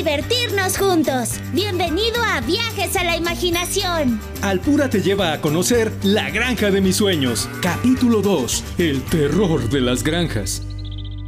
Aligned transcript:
divertirnos 0.00 0.78
juntos. 0.78 1.32
Bienvenido 1.52 2.22
a 2.22 2.40
Viajes 2.40 2.96
a 2.96 3.04
la 3.04 3.18
Imaginación. 3.18 4.18
Alpura 4.40 4.88
te 4.88 5.02
lleva 5.02 5.34
a 5.34 5.42
conocer 5.42 5.92
La 6.02 6.30
Granja 6.30 6.70
de 6.70 6.80
mis 6.80 6.96
Sueños. 6.96 7.50
Capítulo 7.60 8.22
2. 8.22 8.64
El 8.78 9.02
terror 9.02 9.68
de 9.68 9.82
las 9.82 10.02
granjas. 10.02 10.62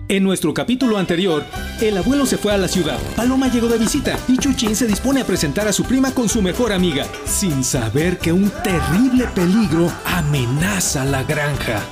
En 0.09 0.25
nuestro 0.25 0.55
capítulo 0.55 0.96
anterior, 0.96 1.45
el 1.82 1.98
abuelo 1.98 2.25
se 2.25 2.39
fue 2.39 2.55
a 2.55 2.57
la 2.57 2.66
ciudad, 2.66 2.98
Paloma 3.14 3.48
llegó 3.48 3.69
de 3.69 3.77
visita 3.77 4.19
y 4.27 4.39
Chuchín 4.39 4.75
se 4.75 4.86
dispone 4.86 5.20
a 5.20 5.27
presentar 5.27 5.68
a 5.68 5.73
su 5.75 5.84
prima 5.84 6.14
con 6.14 6.30
su 6.30 6.41
mejor 6.41 6.73
amiga, 6.73 7.07
sin 7.27 7.62
saber 7.62 8.16
que 8.16 8.32
un 8.32 8.50
terrible 8.64 9.27
peligro 9.34 9.93
amenaza 10.07 11.04
la 11.04 11.23
granja. 11.25 11.82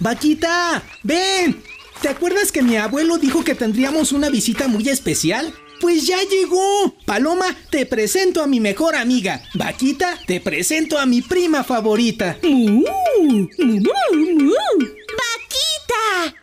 Vaquita, 0.00 0.82
ven. 1.04 1.69
¿Te 2.02 2.08
acuerdas 2.08 2.50
que 2.50 2.62
mi 2.62 2.76
abuelo 2.76 3.18
dijo 3.18 3.44
que 3.44 3.54
tendríamos 3.54 4.12
una 4.12 4.30
visita 4.30 4.68
muy 4.68 4.88
especial? 4.88 5.52
Pues 5.82 6.06
ya 6.06 6.16
llegó. 6.22 6.94
Paloma, 7.04 7.44
te 7.70 7.84
presento 7.84 8.42
a 8.42 8.46
mi 8.46 8.58
mejor 8.58 8.96
amiga. 8.96 9.42
Vaquita, 9.52 10.18
te 10.26 10.40
presento 10.40 10.98
a 10.98 11.04
mi 11.04 11.20
prima 11.20 11.62
favorita. 11.62 12.38
¡Vaquita! 12.42 12.80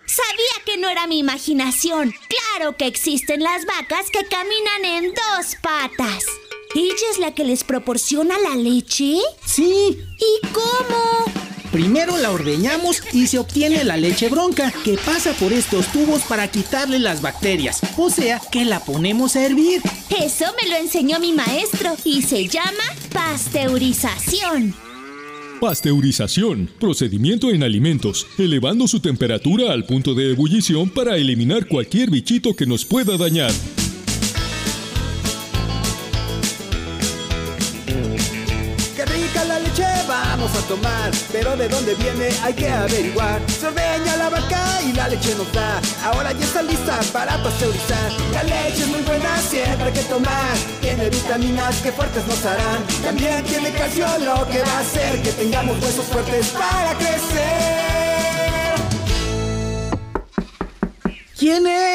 Sabía 0.06 0.64
que 0.66 0.78
no 0.78 0.90
era 0.90 1.08
mi 1.08 1.18
imaginación. 1.18 2.14
Claro 2.30 2.78
que 2.78 2.86
existen 2.86 3.42
las 3.42 3.66
vacas 3.66 4.12
que 4.12 4.26
caminan 4.26 4.86
en 4.86 5.06
dos 5.14 5.56
patas. 5.62 6.26
¿Ella 6.76 6.94
es 7.12 7.18
la 7.18 7.34
que 7.34 7.44
les 7.44 7.64
proporciona 7.64 8.38
la 8.38 8.56
leche? 8.56 9.18
Sí. 9.46 9.98
¿Y 10.20 10.48
cómo? 10.54 11.27
Primero 11.78 12.18
la 12.18 12.32
ordeñamos 12.32 13.04
y 13.14 13.28
se 13.28 13.38
obtiene 13.38 13.84
la 13.84 13.98
leche 13.98 14.30
bronca, 14.30 14.74
que 14.84 14.98
pasa 14.98 15.34
por 15.34 15.54
estos 15.54 15.86
tubos 15.92 16.24
para 16.24 16.48
quitarle 16.50 16.98
las 16.98 17.22
bacterias. 17.22 17.82
O 17.98 18.10
sea, 18.10 18.42
que 18.52 18.66
la 18.66 18.84
ponemos 18.84 19.36
a 19.36 19.46
hervir. 19.46 19.84
Eso 20.20 20.46
me 20.60 20.68
lo 20.68 20.76
enseñó 20.76 21.20
mi 21.20 21.34
maestro 21.34 21.96
y 22.04 22.24
se 22.24 22.48
llama 22.48 22.84
pasteurización. 23.14 24.74
Pasteurización, 25.62 26.68
procedimiento 26.80 27.52
en 27.52 27.62
alimentos, 27.62 28.26
elevando 28.40 28.88
su 28.88 29.00
temperatura 29.00 29.72
al 29.72 29.86
punto 29.86 30.16
de 30.16 30.32
ebullición 30.32 30.90
para 30.90 31.16
eliminar 31.16 31.68
cualquier 31.68 32.10
bichito 32.10 32.56
que 32.56 32.66
nos 32.66 32.86
pueda 32.86 33.18
dañar. 33.18 33.52
A 40.56 40.62
tomar! 40.68 41.12
Pero 41.32 41.56
de 41.56 41.68
dónde 41.68 41.96
viene 41.96 42.30
hay 42.44 42.54
que 42.54 42.70
averiguar. 42.70 43.42
Se 43.50 43.68
ordeña 43.68 44.18
la 44.18 44.30
vaca 44.30 44.82
y 44.84 44.94
la 44.94 45.08
leche 45.08 45.36
nos 45.36 45.52
da. 45.52 45.82
Ahora 46.06 46.32
ya 46.32 46.46
está 46.46 46.62
lista 46.62 47.00
para 47.12 47.42
pasteurizar. 47.44 48.12
La 48.34 48.44
leche 48.44 48.84
es 48.84 48.88
muy 48.88 49.02
buena, 49.02 49.38
siempre 49.38 49.88
hay 49.88 49.94
que 49.94 50.04
tomar. 50.04 50.56
Tiene 50.82 51.10
vitaminas 51.10 51.76
que 51.82 51.92
fuertes 51.92 52.26
nos 52.28 52.46
harán. 52.46 52.84
También 53.04 53.44
tiene 53.44 53.72
calcio, 53.72 54.08
lo 54.20 54.48
que 54.50 54.62
va 54.62 54.78
a 54.78 54.80
hacer 54.80 55.22
que 55.22 55.32
tengamos 55.32 55.82
huesos 55.84 56.06
fuertes 56.06 56.48
para 56.50 56.94
crecer. 56.98 57.88
¿Quién 61.38 61.68
es? 61.68 61.87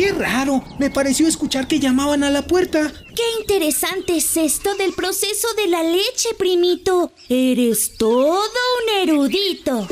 Qué 0.00 0.12
raro. 0.12 0.64
Me 0.78 0.88
pareció 0.88 1.28
escuchar 1.28 1.68
que 1.68 1.78
llamaban 1.78 2.24
a 2.24 2.30
la 2.30 2.46
puerta. 2.46 2.90
Qué 3.14 3.22
interesante 3.38 4.16
es 4.16 4.34
esto 4.34 4.74
del 4.76 4.94
proceso 4.94 5.46
de 5.58 5.66
la 5.66 5.82
leche, 5.82 6.30
primito. 6.38 7.12
Eres 7.28 7.98
todo 7.98 8.32
un 8.32 9.10
erudito. 9.10 9.86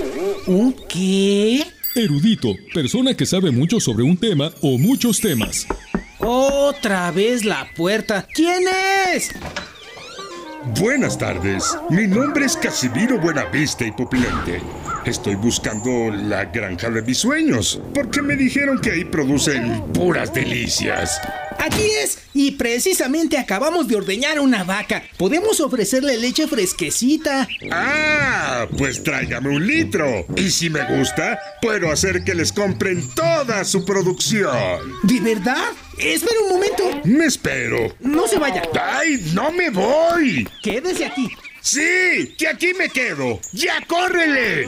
¿Un 0.46 0.72
qué? 0.88 1.62
Erudito, 1.94 2.54
persona 2.72 3.14
que 3.14 3.26
sabe 3.26 3.50
mucho 3.50 3.80
sobre 3.80 4.02
un 4.02 4.16
tema 4.16 4.50
o 4.62 4.78
muchos 4.78 5.20
temas. 5.20 5.66
Otra 6.20 7.10
vez 7.10 7.44
la 7.44 7.68
puerta. 7.76 8.26
¿Quién 8.32 8.64
es? 9.12 9.28
Buenas 10.64 11.16
tardes, 11.16 11.76
mi 11.88 12.08
nombre 12.08 12.44
es 12.44 12.56
Casimiro 12.56 13.18
Buenavista 13.20 13.84
y 13.84 13.92
Pupilente. 13.92 14.60
Estoy 15.04 15.36
buscando 15.36 16.10
la 16.10 16.46
granja 16.46 16.90
de 16.90 17.00
mis 17.02 17.18
sueños, 17.18 17.80
porque 17.94 18.20
me 18.22 18.34
dijeron 18.34 18.80
que 18.80 18.90
ahí 18.90 19.04
producen 19.04 19.84
puras 19.92 20.34
delicias. 20.34 21.20
Aquí 21.58 21.84
es. 22.02 22.18
Y 22.34 22.52
precisamente 22.52 23.36
acabamos 23.36 23.88
de 23.88 23.96
ordeñar 23.96 24.40
una 24.40 24.64
vaca. 24.64 25.02
Podemos 25.16 25.60
ofrecerle 25.60 26.16
leche 26.16 26.46
fresquecita. 26.46 27.48
Ah, 27.70 28.66
pues 28.76 29.02
tráigame 29.02 29.50
un 29.50 29.66
litro. 29.66 30.26
Y 30.36 30.50
si 30.50 30.70
me 30.70 30.84
gusta, 30.84 31.38
puedo 31.60 31.90
hacer 31.90 32.24
que 32.24 32.34
les 32.34 32.52
compren 32.52 33.08
toda 33.14 33.64
su 33.64 33.84
producción. 33.84 34.56
¿De 35.02 35.20
verdad? 35.20 35.72
Espera 35.98 36.40
un 36.42 36.48
momento. 36.50 36.84
Me 37.04 37.26
espero. 37.26 37.94
No 38.00 38.28
se 38.28 38.38
vaya. 38.38 38.62
¡Ay, 38.80 39.32
no 39.34 39.50
me 39.50 39.70
voy! 39.70 40.48
Quédese 40.62 41.06
aquí. 41.06 41.28
Sí, 41.60 42.34
que 42.38 42.48
aquí 42.48 42.72
me 42.74 42.88
quedo. 42.88 43.40
¡Ya 43.52 43.84
córrele! 43.86 44.66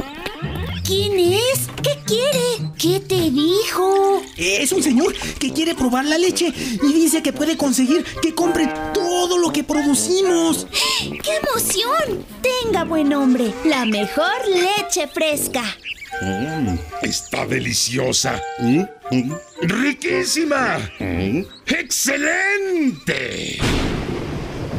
¿Quién 0.91 1.21
es? 1.21 1.69
¿Qué 1.85 1.97
quiere? 2.05 2.73
¿Qué 2.77 2.99
te 2.99 3.31
dijo? 3.31 4.21
Es 4.37 4.73
un 4.73 4.83
señor 4.83 5.15
que 5.39 5.53
quiere 5.53 5.77
probar 5.77 6.05
la 6.05 6.19
leche 6.19 6.53
y 6.83 6.93
dice 6.93 7.23
que 7.23 7.33
puede 7.33 7.57
conseguir 7.57 8.05
que 8.21 8.35
compre 8.35 8.69
todo 8.93 9.39
lo 9.39 9.53
que 9.53 9.63
producimos. 9.63 10.67
¡Qué 11.23 11.37
emoción! 11.37 12.27
Tenga 12.43 12.83
buen 12.83 13.13
hombre, 13.13 13.55
la 13.65 13.85
mejor 13.85 14.35
leche 14.49 15.07
fresca. 15.07 15.63
Mm, 16.23 16.75
está 17.03 17.47
deliciosa. 17.47 18.43
Mm, 18.59 18.83
mm, 19.13 19.33
¡Riquísima! 19.63 20.79
Mm, 20.99 21.43
¡Excelente! 21.69 23.61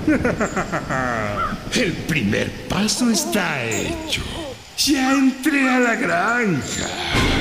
El 1.73 1.93
primer 2.05 2.51
paso 2.67 3.09
está 3.09 3.63
hecho. 3.63 4.40
Ya 4.87 5.11
entré 5.11 5.69
a 5.69 5.79
la 5.79 5.95
granja. 5.95 7.40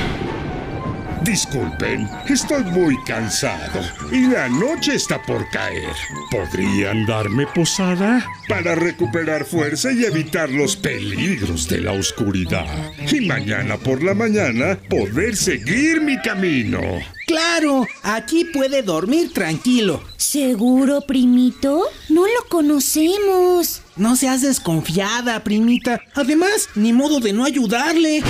Disculpen, 1.31 2.09
estoy 2.27 2.61
muy 2.65 3.01
cansado 3.05 3.79
y 4.11 4.27
la 4.27 4.49
noche 4.49 4.95
está 4.95 5.21
por 5.21 5.49
caer. 5.49 5.95
¿Podrían 6.29 7.05
darme 7.05 7.47
posada? 7.47 8.25
Para 8.49 8.75
recuperar 8.75 9.45
fuerza 9.45 9.93
y 9.93 10.03
evitar 10.03 10.49
los 10.49 10.75
peligros 10.75 11.69
de 11.69 11.79
la 11.79 11.93
oscuridad. 11.93 12.67
Y 13.09 13.21
mañana 13.21 13.77
por 13.77 14.03
la 14.03 14.13
mañana 14.13 14.77
poder 14.89 15.37
seguir 15.37 16.01
mi 16.01 16.21
camino. 16.21 16.81
Claro, 17.27 17.87
aquí 18.03 18.43
puede 18.43 18.83
dormir 18.83 19.31
tranquilo. 19.31 20.03
¿Seguro, 20.17 20.99
primito? 20.99 21.85
No 22.09 22.25
lo 22.25 22.49
conocemos. 22.49 23.83
No 23.95 24.17
seas 24.17 24.41
desconfiada, 24.41 25.41
primita. 25.45 26.01
Además, 26.13 26.67
ni 26.75 26.91
modo 26.91 27.21
de 27.21 27.31
no 27.31 27.45
ayudarle. 27.45 28.21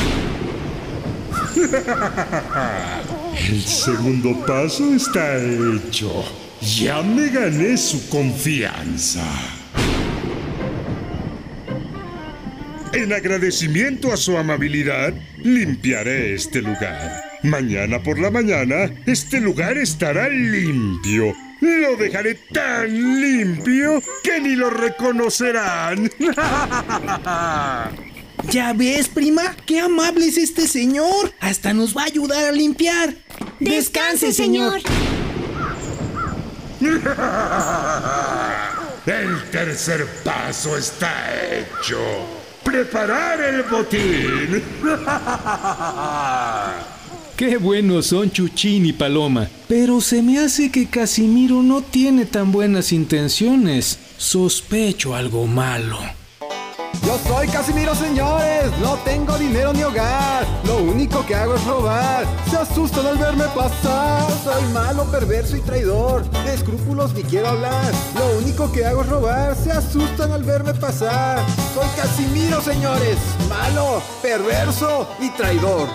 El 3.49 3.61
segundo 3.61 4.45
paso 4.45 4.93
está 4.93 5.37
hecho. 5.37 6.23
Ya 6.61 7.01
me 7.01 7.29
gané 7.29 7.75
su 7.77 8.07
confianza. 8.09 9.23
En 12.93 13.13
agradecimiento 13.13 14.11
a 14.11 14.17
su 14.17 14.37
amabilidad, 14.37 15.13
limpiaré 15.37 16.35
este 16.35 16.61
lugar. 16.61 17.23
Mañana 17.43 18.03
por 18.03 18.19
la 18.19 18.29
mañana, 18.29 18.91
este 19.05 19.39
lugar 19.39 19.77
estará 19.77 20.27
limpio. 20.29 21.33
Lo 21.61 21.95
dejaré 21.95 22.35
tan 22.51 23.21
limpio 23.21 24.01
que 24.23 24.41
ni 24.41 24.55
lo 24.55 24.69
reconocerán. 24.69 26.09
¿Ya 28.51 28.73
ves, 28.73 29.07
prima? 29.07 29.55
¡Qué 29.65 29.79
amable 29.79 30.27
es 30.27 30.37
este 30.37 30.67
señor! 30.67 31.33
Hasta 31.39 31.73
nos 31.73 31.95
va 31.95 32.01
a 32.01 32.07
ayudar 32.07 32.43
a 32.43 32.51
limpiar. 32.51 33.15
Descanse, 33.61 34.33
señor. 34.33 34.81
El 39.05 39.41
tercer 39.51 40.05
paso 40.25 40.77
está 40.77 41.13
hecho. 41.49 41.97
Preparar 42.61 43.39
el 43.39 43.63
botín. 43.63 44.61
Qué 47.37 47.55
buenos 47.55 48.07
son 48.07 48.31
Chuchín 48.31 48.85
y 48.85 48.91
Paloma. 48.91 49.47
Pero 49.69 50.01
se 50.01 50.21
me 50.21 50.39
hace 50.39 50.71
que 50.71 50.87
Casimiro 50.87 51.63
no 51.63 51.81
tiene 51.81 52.25
tan 52.25 52.51
buenas 52.51 52.91
intenciones. 52.91 53.97
Sospecho 54.17 55.15
algo 55.15 55.47
malo. 55.47 56.20
Yo 57.05 57.17
soy 57.27 57.47
Casimiro, 57.47 57.95
señores. 57.95 58.71
No 58.79 58.95
tengo 58.99 59.37
dinero 59.37 59.73
ni 59.73 59.83
hogar. 59.83 60.45
Lo 60.65 60.77
único 60.77 61.25
que 61.25 61.35
hago 61.35 61.55
es 61.55 61.63
robar. 61.65 62.25
Se 62.49 62.57
asustan 62.57 63.05
al 63.07 63.17
verme 63.17 63.45
pasar. 63.55 64.29
Soy 64.43 64.63
malo, 64.73 65.09
perverso 65.09 65.57
y 65.57 65.61
traidor. 65.61 66.29
De 66.29 66.53
escrúpulos 66.53 67.13
ni 67.13 67.23
quiero 67.23 67.49
hablar. 67.49 67.91
Lo 68.15 68.37
único 68.37 68.71
que 68.71 68.85
hago 68.85 69.01
es 69.01 69.09
robar. 69.09 69.55
Se 69.55 69.71
asustan 69.71 70.31
al 70.31 70.43
verme 70.43 70.73
pasar. 70.73 71.43
Soy 71.73 71.87
Casimiro, 71.95 72.61
señores. 72.61 73.17
Malo, 73.49 74.01
perverso 74.21 75.09
y 75.19 75.29
traidor. 75.31 75.89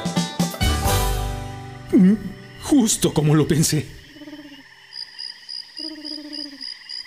Justo 2.63 3.15
como 3.15 3.35
lo 3.35 3.47
pensé. 3.47 3.87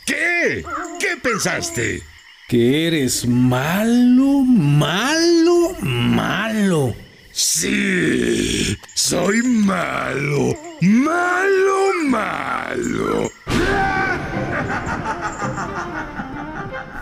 ¿Qué? 0.05 0.63
¿Qué 0.99 1.17
pensaste? 1.21 2.01
Que 2.49 2.87
eres 2.87 3.27
malo, 3.27 4.41
malo, 4.43 5.75
malo. 5.81 6.95
Sí, 7.31 8.75
soy 8.95 9.43
malo, 9.43 10.55
malo, 10.81 11.93
malo. 12.05 13.31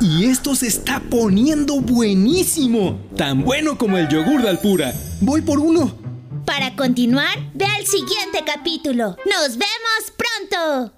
Y 0.01 0.25
esto 0.25 0.53
se 0.53 0.67
está 0.67 0.99
poniendo 0.99 1.79
buenísimo. 1.79 2.99
Tan 3.15 3.45
bueno 3.45 3.77
como 3.77 3.97
el 3.97 4.09
yogur 4.09 4.41
de 4.41 4.49
Alpura. 4.49 4.93
Voy 5.21 5.41
por 5.43 5.59
uno. 5.59 5.97
Para 6.45 6.75
continuar, 6.75 7.37
ve 7.53 7.63
al 7.63 7.85
siguiente 7.85 8.43
capítulo. 8.45 9.15
¡Nos 9.25 9.57
vemos 9.57 10.11
pronto! 10.17 10.96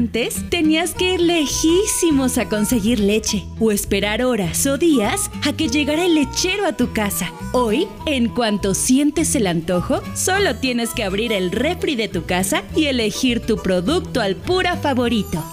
Antes 0.00 0.48
tenías 0.48 0.94
que 0.94 1.12
ir 1.12 1.20
lejísimos 1.20 2.38
a 2.38 2.48
conseguir 2.48 3.00
leche 3.00 3.44
o 3.58 3.70
esperar 3.70 4.22
horas 4.22 4.64
o 4.64 4.78
días 4.78 5.30
a 5.46 5.52
que 5.52 5.68
llegara 5.68 6.06
el 6.06 6.14
lechero 6.14 6.64
a 6.64 6.72
tu 6.72 6.94
casa. 6.94 7.30
Hoy, 7.52 7.86
en 8.06 8.30
cuanto 8.30 8.72
sientes 8.72 9.34
el 9.34 9.46
antojo, 9.46 10.00
solo 10.14 10.56
tienes 10.56 10.94
que 10.94 11.04
abrir 11.04 11.34
el 11.34 11.52
refri 11.52 11.96
de 11.96 12.08
tu 12.08 12.24
casa 12.24 12.62
y 12.74 12.86
elegir 12.86 13.40
tu 13.40 13.58
producto 13.58 14.22
al 14.22 14.36
pura 14.36 14.78
favorito. 14.78 15.44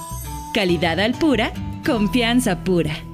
Calidad 0.54 1.02
al 1.02 1.20
pura, 1.20 1.52
confianza 1.86 2.64
pura. 2.64 3.07